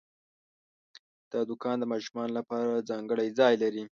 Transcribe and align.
دا 1.31 1.39
دوکان 1.49 1.75
د 1.79 1.85
ماشومانو 1.93 2.31
لپاره 2.39 2.85
ځانګړی 2.89 3.27
ځای 3.39 3.53
لري. 3.63 3.83